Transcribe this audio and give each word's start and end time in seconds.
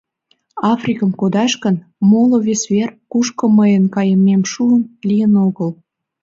Африкым 0.73 1.11
кодаш 1.19 1.53
гын, 1.63 1.75
моло 2.09 2.37
вес 2.45 2.63
вер, 2.73 2.89
кушко 3.11 3.45
мыйын 3.57 3.85
кайымем 3.95 4.41
шуын, 4.51 4.81
лийын 5.07 5.33
огыл...» 5.47 5.71